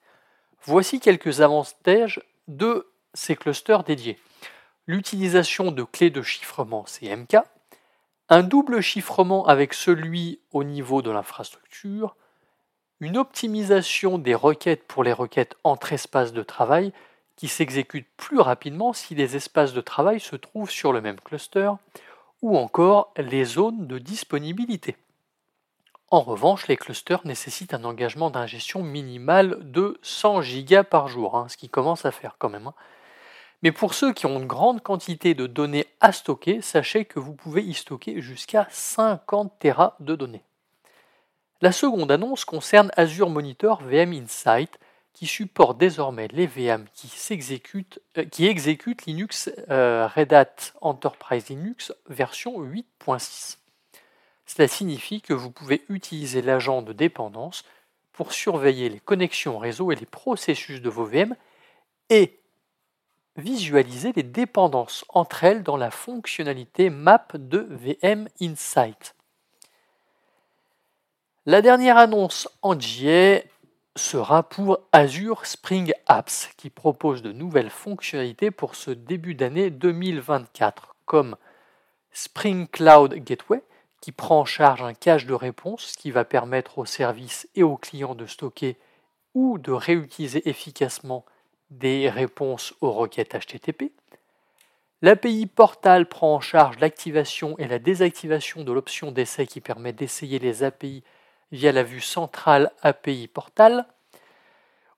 Voici 0.64 1.00
quelques 1.00 1.42
avantages 1.42 2.22
de 2.48 2.88
ces 3.14 3.36
clusters 3.36 3.84
dédiés. 3.84 4.20
L'utilisation 4.86 5.72
de 5.72 5.84
clés 5.84 6.10
de 6.10 6.22
chiffrement 6.22 6.84
CMK, 6.84 7.38
un 8.30 8.44
double 8.44 8.82
chiffrement 8.82 9.46
avec 9.48 9.74
celui 9.74 10.40
au 10.52 10.66
niveau 10.66 11.02
de 11.02 11.10
l'infrastructure, 11.10 12.16
une 13.00 13.18
optimisation 13.18 14.18
des 14.18 14.36
requêtes 14.36 14.84
pour 14.84 15.04
les 15.04 15.14
requêtes 15.14 15.56
entre 15.64 15.94
espaces 15.94 16.34
de 16.34 16.44
travail 16.44 16.92
qui 17.38 17.48
s'exécutent 17.48 18.10
plus 18.18 18.40
rapidement 18.40 18.92
si 18.92 19.16
les 19.16 19.36
espaces 19.36 19.74
de 19.74 19.82
travail 19.82 20.20
se 20.20 20.36
trouvent 20.36 20.72
sur 20.72 20.92
le 20.92 21.02
même 21.02 21.20
cluster, 21.20 21.72
ou 22.42 22.58
encore 22.58 23.14
les 23.18 23.46
zones 23.46 23.88
de 23.88 24.00
disponibilité. 24.00 24.96
En 26.10 26.22
revanche, 26.22 26.68
les 26.68 26.78
clusters 26.78 27.26
nécessitent 27.26 27.74
un 27.74 27.84
engagement 27.84 28.30
d'ingestion 28.30 28.82
minimal 28.82 29.58
de 29.62 30.00
100 30.04 30.40
Go 30.40 30.84
par 30.90 31.08
jour, 31.10 31.36
hein, 31.36 31.48
ce 31.50 31.58
qui 31.58 31.68
commence 31.68 32.06
à 32.06 32.12
faire 32.12 32.36
quand 32.40 32.50
même. 32.50 32.68
Hein. 32.68 32.74
Mais 33.62 33.72
pour 33.72 33.94
ceux 33.94 34.14
qui 34.14 34.26
ont 34.26 34.40
une 34.40 34.48
grande 34.48 34.82
quantité 34.82 35.34
de 35.34 35.48
données 35.48 35.88
à 36.00 36.12
stocker, 36.12 36.62
sachez 36.62 37.06
que 37.06 37.20
vous 37.20 37.34
pouvez 37.34 37.64
y 37.64 37.74
stocker 37.74 38.22
jusqu'à 38.22 38.68
50 38.70 39.60
Tera 39.60 39.96
de 40.00 40.16
données. 40.16 40.44
La 41.60 41.72
seconde 41.72 42.12
annonce 42.12 42.46
concerne 42.46 42.92
Azure 42.96 43.32
Monitor 43.32 43.82
VM 43.82 44.14
Insight, 44.14 44.80
qui 45.18 45.26
supporte 45.26 45.80
désormais 45.80 46.28
les 46.32 46.46
VM 46.46 46.86
qui, 46.94 47.12
euh, 48.18 48.26
qui 48.26 48.46
exécutent 48.46 49.06
Linux 49.08 49.50
euh, 49.72 50.08
Red 50.16 50.32
Hat 50.32 50.56
Enterprise 50.80 51.50
Linux 51.50 51.92
version 52.06 52.62
8.6. 52.62 53.58
Cela 54.46 54.68
signifie 54.68 55.22
que 55.22 55.34
vous 55.34 55.50
pouvez 55.50 55.84
utiliser 55.90 56.44
l'agent 56.44 56.84
de 56.84 56.94
dépendance 56.94 57.64
pour 58.14 58.32
surveiller 58.32 58.90
les 58.90 59.00
connexions 59.00 59.58
réseau 59.58 59.92
et 59.92 59.96
les 59.96 60.06
processus 60.06 60.84
de 60.84 60.90
vos 60.90 61.06
VM 61.06 61.36
et 62.12 62.40
visualiser 63.38 64.14
les 64.16 64.22
dépendances 64.22 65.04
entre 65.10 65.44
elles 65.44 65.64
dans 65.64 65.78
la 65.78 65.90
fonctionnalité 65.90 66.92
Map 66.92 67.30
de 67.34 67.66
VM 67.72 68.30
Insight. 68.40 69.16
La 71.48 71.64
dernière 71.64 71.98
annonce 71.98 72.48
en 72.62 72.80
JA 72.80 73.42
sera 73.98 74.44
pour 74.44 74.80
Azure 74.92 75.46
Spring 75.46 75.92
Apps, 76.06 76.50
qui 76.58 76.70
propose 76.70 77.22
de 77.22 77.32
nouvelles 77.32 77.70
fonctionnalités 77.70 78.52
pour 78.52 78.76
ce 78.76 78.92
début 78.92 79.36
d'année 79.36 79.70
2024, 79.70 80.96
comme 81.06 81.36
Spring 82.12 82.68
Cloud 82.68 83.16
Gateway, 83.16 83.62
qui 84.00 84.12
prend 84.12 84.42
en 84.42 84.46
charge 84.46 84.82
un 84.82 84.94
cache 84.94 85.26
de 85.26 85.34
réponse, 85.34 85.94
qui 85.98 86.12
va 86.12 86.24
permettre 86.24 86.78
aux 86.78 86.86
services 86.86 87.50
et 87.56 87.64
aux 87.64 87.78
clients 87.78 88.16
de 88.16 88.26
stocker 88.26 88.78
ou 89.34 89.58
de 89.58 89.72
réutiliser 89.72 90.48
efficacement 90.48 91.26
des 91.70 92.10
réponses 92.10 92.74
aux 92.82 92.92
requêtes 92.92 93.36
HTTP. 93.36 93.92
L'API 95.02 95.46
Portal 95.46 96.08
prend 96.08 96.36
en 96.36 96.40
charge 96.40 96.80
l'activation 96.80 97.56
et 97.60 97.68
la 97.68 97.78
désactivation 97.78 98.64
de 98.64 98.72
l'option 98.72 99.12
d'essai 99.12 99.46
qui 99.46 99.62
permet 99.62 99.94
d'essayer 99.94 100.40
les 100.40 100.64
API 100.64 101.04
via 101.52 101.72
la 101.72 101.84
vue 101.84 102.02
centrale 102.02 102.72
API 102.82 103.28
Portal, 103.28 103.86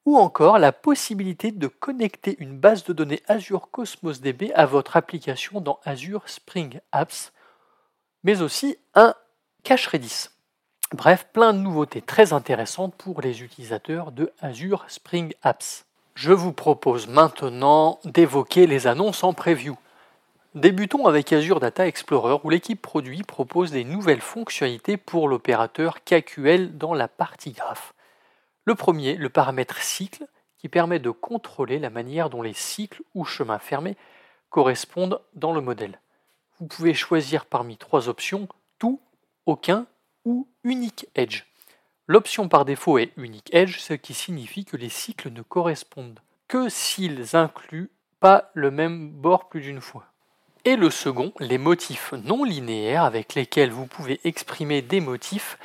ou 0.06 0.18
encore 0.18 0.58
la 0.58 0.72
possibilité 0.72 1.52
de 1.52 1.68
connecter 1.68 2.36
une 2.40 2.58
base 2.58 2.84
de 2.84 2.94
données 2.94 3.22
Azure 3.28 3.70
Cosmos 3.70 4.22
DB 4.22 4.52
à 4.54 4.66
votre 4.66 4.98
application 4.98 5.62
dans 5.62 5.80
Azure 5.86 6.28
Spring 6.28 6.80
Apps, 6.92 7.32
mais 8.24 8.42
aussi 8.42 8.78
un 8.96 9.14
cache 9.64 9.88
Redis. 9.88 10.30
Bref, 10.94 11.28
plein 11.32 11.54
de 11.54 11.60
nouveautés 11.60 12.02
très 12.02 12.34
intéressantes 12.34 12.96
pour 12.96 13.22
les 13.22 13.44
utilisateurs 13.44 14.12
de 14.12 14.32
Azure 14.40 14.86
Spring 14.88 15.34
Apps. 15.44 15.86
Je 16.16 16.32
vous 16.32 16.52
propose 16.52 17.08
maintenant 17.08 18.00
d'évoquer 18.04 18.66
les 18.66 18.88
annonces 18.88 19.24
en 19.24 19.34
preview. 19.34 19.78
Débutons 20.56 21.06
avec 21.06 21.32
Azure 21.32 21.60
Data 21.60 21.86
Explorer 21.86 22.38
où 22.44 22.50
l'équipe 22.50 22.82
produit 22.82 23.22
propose 23.22 23.70
des 23.70 23.84
nouvelles 23.84 24.20
fonctionnalités 24.20 24.98
pour 24.98 25.28
l'opérateur 25.28 26.04
KQL 26.04 26.76
dans 26.76 26.96
la 26.96 27.08
partie 27.08 27.52
graphe. 27.52 27.94
Le 28.66 28.74
premier, 28.74 29.14
le 29.14 29.30
paramètre 29.30 29.78
cycle, 29.78 30.26
qui 30.58 30.68
permet 30.68 30.98
de 30.98 31.12
contrôler 31.12 31.78
la 31.78 31.92
manière 31.92 32.32
dont 32.32 32.42
les 32.42 32.54
cycles 32.54 33.04
ou 33.14 33.26
chemins 33.26 33.60
fermés 33.60 33.96
correspondent 34.50 35.22
dans 35.36 35.54
le 35.54 35.62
modèle. 35.62 36.02
Vous 36.60 36.66
pouvez 36.66 36.96
choisir 36.96 37.46
parmi 37.46 37.78
trois 37.78 38.10
options 38.10 38.48
tout, 38.80 39.00
aucun 39.46 39.86
ou 40.26 40.48
unique 40.64 41.08
edge. 41.14 41.44
L'option 42.08 42.50
par 42.50 42.66
défaut 42.66 42.98
est 42.98 43.12
Unique 43.18 43.54
Edge, 43.54 43.78
ce 43.78 43.94
qui 43.94 44.16
signifie 44.16 44.66
que 44.66 44.78
les 44.78 44.90
cycles 44.90 45.30
ne 45.30 45.44
correspondent 45.44 46.20
que 46.48 46.70
s'ils 46.70 47.36
incluent 47.36 47.92
pas 48.20 48.50
le 48.56 48.72
même 48.72 49.12
bord 49.12 49.48
plus 49.48 49.62
d'une 49.62 49.80
fois. 49.80 50.09
Et 50.70 50.76
le 50.76 50.92
second, 50.92 51.34
les 51.40 51.58
motifs 51.58 52.14
non 52.26 52.44
linéaires 52.44 53.04
avec 53.04 53.34
lesquels 53.34 53.72
vous 53.72 53.88
pouvez 53.88 54.20
exprimer 54.24 54.84
des 54.84 55.00
motifs 55.00 55.58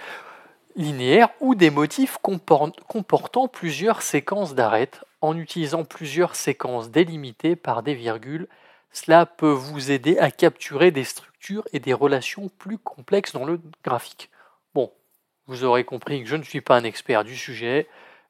linéaires 0.77 1.29
ou 1.41 1.55
des 1.55 1.69
motifs 1.69 2.17
comportant 2.17 3.47
plusieurs 3.47 4.01
séquences 4.01 4.55
d'arêtes 4.55 5.05
en 5.21 5.37
utilisant 5.37 5.85
plusieurs 5.85 6.35
séquences 6.35 6.91
délimitées 6.91 7.55
par 7.55 7.83
des 7.83 7.93
virgules. 7.93 8.49
Cela 8.93 9.27
peut 9.27 9.53
vous 9.53 9.91
aider 9.91 10.17
à 10.17 10.31
capturer 10.31 10.91
des 10.91 11.05
structures 11.05 11.69
et 11.75 11.81
des 11.81 11.93
relations 11.93 12.49
plus 12.59 12.79
complexes 12.79 13.35
dans 13.35 13.45
le 13.45 13.61
graphique. 13.85 14.31
Vous 15.47 15.65
aurez 15.65 15.85
compris 15.85 16.23
que 16.23 16.29
je 16.31 16.37
ne 16.37 16.45
suis 16.45 16.63
pas 16.63 16.79
un 16.79 16.85
expert 16.85 17.25
du 17.25 17.37
sujet. 17.37 17.87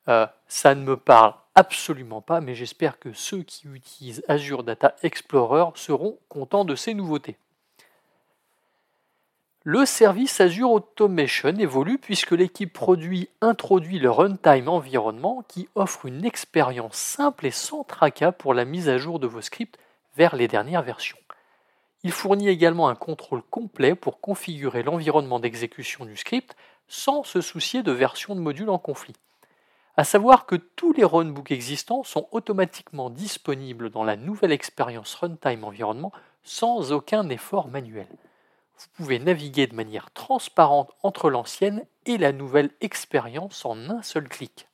Euh, 0.09 0.27
ça 0.49 0.75
ne 0.75 0.83
me 0.83 0.97
parle 0.97 1.35
absolument 1.55 2.21
pas, 2.21 2.41
mais 2.41 2.55
j'espère 2.55 2.99
que 2.99 3.13
ceux 3.13 3.43
qui 3.43 3.69
utilisent 3.69 4.25
Azure 4.29 4.65
Data 4.65 4.95
Explorer 5.03 5.71
seront 5.75 6.19
contents 6.29 6.65
de 6.65 6.75
ces 6.75 6.95
nouveautés. 6.95 7.37
Le 9.67 9.87
service 9.87 10.43
Azure 10.43 10.73
Automation 10.73 11.57
évolue 11.57 11.97
puisque 11.97 12.33
l'équipe 12.33 12.71
produit 12.71 13.31
introduit 13.41 13.99
le 13.99 14.11
Runtime 14.11 14.69
Environnement 14.69 15.43
qui 15.49 15.71
offre 15.75 16.05
une 16.05 16.27
expérience 16.27 16.97
simple 16.97 17.47
et 17.47 17.51
sans 17.51 17.83
tracas 17.83 18.33
pour 18.33 18.53
la 18.53 18.67
mise 18.67 18.91
à 18.91 18.99
jour 18.99 19.19
de 19.19 19.27
vos 19.27 19.41
scripts 19.41 19.79
vers 20.17 20.37
les 20.37 20.49
dernières 20.49 20.83
versions. 20.83 21.17
Il 22.03 22.13
fournit 22.13 22.49
également 22.49 22.89
un 22.89 22.95
contrôle 22.95 23.43
complet 23.43 23.95
pour 23.95 24.21
configurer 24.21 24.83
l'environnement 24.83 25.41
d'exécution 25.41 26.05
du 26.05 26.19
script 26.19 26.55
sans 26.87 27.25
se 27.25 27.41
soucier 27.41 27.83
de 27.83 27.93
versions 27.93 28.35
de 28.35 28.41
modules 28.41 28.69
en 28.69 28.79
conflit. 28.79 29.15
À 29.97 30.03
savoir 30.03 30.47
que 30.47 30.57
tous 30.57 30.93
les 30.93 31.05
runbooks 31.05 31.53
existants 31.53 32.03
sont 32.03 32.29
automatiquement 32.33 33.11
disponibles 33.11 33.91
dans 33.91 34.03
la 34.03 34.17
nouvelle 34.17 34.51
expérience 34.51 35.15
Runtime 35.15 35.63
Environnement 35.63 36.13
sans 36.43 36.91
aucun 36.91 37.29
effort 37.29 37.69
manuel. 37.69 38.09
Vous 38.77 38.87
pouvez 38.97 39.21
naviguer 39.21 39.69
de 39.69 39.77
manière 39.77 40.11
transparente 40.11 40.91
entre 41.05 41.31
l'ancienne 41.31 41.85
et 42.07 42.19
la 42.19 42.33
nouvelle 42.33 42.71
expérience 42.81 43.65
en 43.65 43.89
un 43.89 44.03
seul 44.03 44.29
clic. 44.29 44.67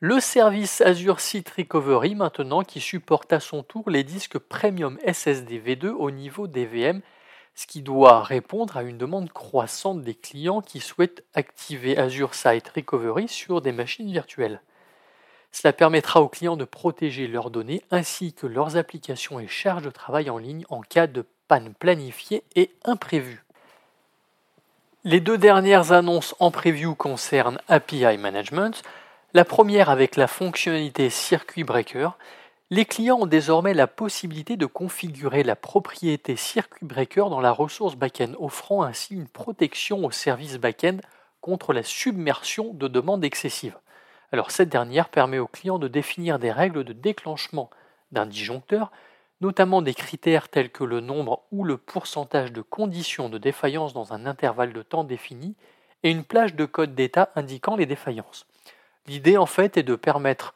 Le 0.00 0.20
service 0.20 0.80
Azure 0.80 1.20
Site 1.20 1.50
Recovery 1.50 2.14
maintenant 2.14 2.62
qui 2.62 2.80
supporte 2.80 3.32
à 3.32 3.40
son 3.40 3.62
tour 3.62 3.90
les 3.90 4.04
disques 4.04 4.38
Premium 4.38 4.98
SSD 5.06 5.60
V2 5.60 5.88
au 5.88 6.10
niveau 6.10 6.46
des 6.46 6.64
VM 6.64 7.02
ce 7.58 7.66
qui 7.66 7.82
doit 7.82 8.22
répondre 8.22 8.76
à 8.76 8.84
une 8.84 8.98
demande 8.98 9.32
croissante 9.32 10.02
des 10.02 10.14
clients 10.14 10.60
qui 10.60 10.78
souhaitent 10.78 11.24
activer 11.34 11.98
Azure 11.98 12.32
Site 12.32 12.68
Recovery 12.68 13.26
sur 13.26 13.60
des 13.60 13.72
machines 13.72 14.12
virtuelles. 14.12 14.60
Cela 15.50 15.72
permettra 15.72 16.22
aux 16.22 16.28
clients 16.28 16.56
de 16.56 16.64
protéger 16.64 17.26
leurs 17.26 17.50
données 17.50 17.82
ainsi 17.90 18.32
que 18.32 18.46
leurs 18.46 18.76
applications 18.76 19.40
et 19.40 19.48
charges 19.48 19.82
de 19.82 19.90
travail 19.90 20.30
en 20.30 20.38
ligne 20.38 20.64
en 20.68 20.82
cas 20.82 21.08
de 21.08 21.26
panne 21.48 21.74
planifiée 21.74 22.44
et 22.54 22.70
imprévue. 22.84 23.42
Les 25.02 25.18
deux 25.18 25.36
dernières 25.36 25.90
annonces 25.90 26.36
en 26.38 26.52
preview 26.52 26.94
concernent 26.94 27.60
API 27.66 28.18
Management, 28.18 28.84
la 29.34 29.44
première 29.44 29.90
avec 29.90 30.14
la 30.14 30.28
fonctionnalité 30.28 31.10
Circuit 31.10 31.64
Breaker 31.64 32.10
les 32.70 32.84
clients 32.84 33.20
ont 33.20 33.26
désormais 33.26 33.72
la 33.72 33.86
possibilité 33.86 34.58
de 34.58 34.66
configurer 34.66 35.42
la 35.42 35.56
propriété 35.56 36.36
circuit 36.36 36.84
breaker 36.84 37.30
dans 37.30 37.40
la 37.40 37.50
ressource 37.50 37.96
backend, 37.96 38.36
offrant 38.38 38.82
ainsi 38.82 39.14
une 39.14 39.28
protection 39.28 40.04
au 40.04 40.10
service 40.10 40.58
backend 40.58 41.00
contre 41.40 41.72
la 41.72 41.82
submersion 41.82 42.74
de 42.74 42.86
demandes 42.86 43.24
excessives. 43.24 43.78
Alors 44.32 44.50
cette 44.50 44.68
dernière 44.68 45.08
permet 45.08 45.38
aux 45.38 45.46
clients 45.46 45.78
de 45.78 45.88
définir 45.88 46.38
des 46.38 46.52
règles 46.52 46.84
de 46.84 46.92
déclenchement 46.92 47.70
d'un 48.12 48.26
disjoncteur, 48.26 48.92
notamment 49.40 49.80
des 49.80 49.94
critères 49.94 50.50
tels 50.50 50.70
que 50.70 50.84
le 50.84 51.00
nombre 51.00 51.44
ou 51.50 51.64
le 51.64 51.78
pourcentage 51.78 52.52
de 52.52 52.60
conditions 52.60 53.30
de 53.30 53.38
défaillance 53.38 53.94
dans 53.94 54.12
un 54.12 54.26
intervalle 54.26 54.74
de 54.74 54.82
temps 54.82 55.04
défini 55.04 55.54
et 56.02 56.10
une 56.10 56.24
plage 56.24 56.54
de 56.54 56.66
code 56.66 56.94
d'état 56.94 57.30
indiquant 57.34 57.76
les 57.76 57.86
défaillances. 57.86 58.46
L'idée 59.06 59.38
en 59.38 59.46
fait 59.46 59.78
est 59.78 59.82
de 59.82 59.96
permettre 59.96 60.54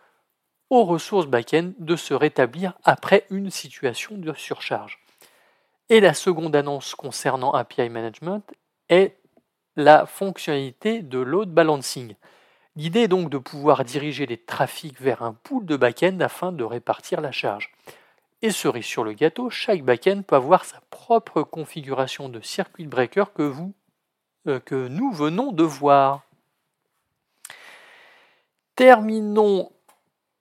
aux 0.72 0.84
ressources 0.86 1.26
back-end 1.26 1.74
de 1.80 1.96
se 1.96 2.14
rétablir 2.14 2.72
après 2.82 3.26
une 3.28 3.50
situation 3.50 4.16
de 4.16 4.32
surcharge. 4.32 5.00
Et 5.90 6.00
la 6.00 6.14
seconde 6.14 6.56
annonce 6.56 6.94
concernant 6.94 7.52
API 7.52 7.90
Management 7.90 8.42
est 8.88 9.18
la 9.76 10.06
fonctionnalité 10.06 11.02
de 11.02 11.18
load 11.18 11.50
balancing. 11.50 12.14
L'idée 12.74 13.00
est 13.00 13.08
donc 13.08 13.28
de 13.28 13.36
pouvoir 13.36 13.84
diriger 13.84 14.24
les 14.24 14.38
trafics 14.38 14.98
vers 14.98 15.22
un 15.22 15.34
pool 15.34 15.66
de 15.66 15.76
back-end 15.76 16.18
afin 16.20 16.52
de 16.52 16.64
répartir 16.64 17.20
la 17.20 17.32
charge. 17.32 17.70
Et 18.40 18.50
cerise 18.50 18.86
sur 18.86 19.04
le 19.04 19.12
gâteau, 19.12 19.50
chaque 19.50 19.82
back-end 19.82 20.22
peut 20.26 20.36
avoir 20.36 20.64
sa 20.64 20.80
propre 20.88 21.42
configuration 21.42 22.30
de 22.30 22.40
circuit 22.40 22.86
breaker 22.86 23.24
que, 23.34 23.42
vous, 23.42 23.74
euh, 24.46 24.58
que 24.58 24.88
nous 24.88 25.12
venons 25.12 25.52
de 25.52 25.64
voir. 25.64 26.22
Terminons 28.74 29.70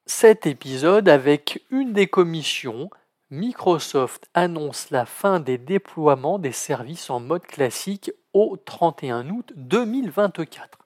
cet 0.06 0.46
épisode 0.46 1.10
avec 1.10 1.64
une 1.70 1.94
des 1.94 2.08
commissions. 2.08 2.90
Microsoft 3.30 4.28
annonce 4.34 4.90
la 4.90 5.06
fin 5.06 5.40
des 5.40 5.58
déploiements 5.58 6.40
des 6.40 6.52
services 6.52 7.10
en 7.10 7.20
mode 7.20 7.44
classique 7.44 8.12
au 8.34 8.58
31 8.58 9.30
août 9.30 9.54
2024. 9.56 10.78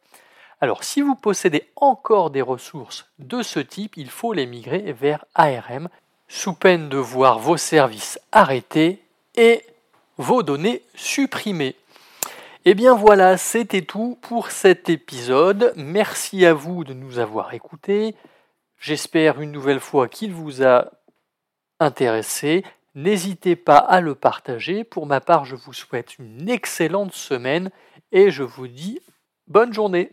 Alors 0.62 0.84
si 0.84 1.02
vous 1.02 1.16
possédez 1.16 1.70
encore 1.76 2.30
des 2.30 2.42
ressources 2.42 3.10
de 3.20 3.42
ce 3.42 3.60
type, 3.60 3.98
il 3.98 4.10
faut 4.10 4.34
les 4.34 4.46
migrer 4.46 4.94
vers 4.94 5.26
ARM 5.36 5.90
sous 6.28 6.54
peine 6.54 6.90
de 6.90 6.98
voir 6.98 7.40
vos 7.40 7.58
services 7.58 8.20
arrêtés 8.32 9.02
et 9.36 9.64
vos 10.18 10.44
données 10.44 10.82
supprimées. 10.96 11.76
Et 12.68 12.72
eh 12.72 12.74
bien 12.74 12.96
voilà, 12.96 13.38
c'était 13.38 13.84
tout 13.84 14.18
pour 14.24 14.50
cet 14.50 14.90
épisode. 14.90 15.72
Merci 15.76 16.48
à 16.48 16.56
vous 16.56 16.84
de 16.84 16.94
nous 16.94 17.20
avoir 17.20 17.54
écoutés. 17.54 18.16
J'espère 18.86 19.42
une 19.42 19.52
nouvelle 19.52 19.80
fois 19.80 20.08
qu'il 20.08 20.32
vous 20.32 20.64
a 20.64 20.92
intéressé. 21.80 22.64
N'hésitez 22.94 23.56
pas 23.56 23.80
à 23.80 24.00
le 24.00 24.14
partager. 24.14 24.84
Pour 24.84 25.08
ma 25.08 25.22
part, 25.22 25.44
je 25.44 25.56
vous 25.56 25.74
souhaite 25.74 26.20
une 26.20 26.48
excellente 26.50 27.12
semaine 27.12 27.72
et 28.12 28.30
je 28.30 28.44
vous 28.44 28.68
dis 28.68 29.00
bonne 29.48 29.74
journée. 29.74 30.12